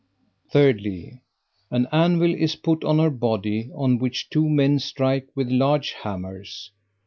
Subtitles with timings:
[0.51, 1.21] 3rdly.
[1.69, 6.71] An anvil is put on her body, on which two men strike with large hammers.